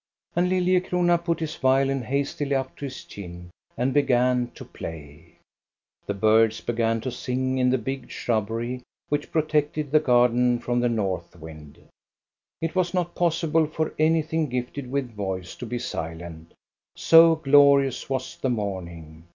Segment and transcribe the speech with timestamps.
[0.35, 5.35] And Lilliecrona put his violin hastily up to his chin and began to play.
[6.07, 10.89] The birds began to sing in the big shrubbery which protected the garden from the
[10.89, 11.77] north wind.
[12.61, 16.53] It was not possible for anything gifted with voice to be silent,
[16.95, 19.25] so glorious was the morning.